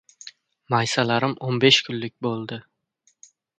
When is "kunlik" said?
1.91-2.17